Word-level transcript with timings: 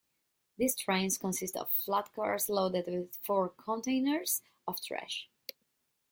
These 0.57 0.75
trains 0.77 1.19
consist 1.19 1.55
of 1.55 1.69
flatcars 1.69 2.49
loaded 2.49 2.87
with 2.87 3.15
four 3.21 3.49
containers 3.49 4.41
of 4.67 4.83
trash. 4.83 5.29